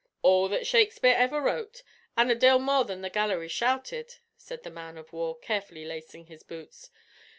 [0.23, 1.83] "All that Shakespeare ever wrote,
[2.17, 6.25] an' a dale more that the gallery shouted," said the man of war, carefully lacing
[6.25, 6.89] his boots.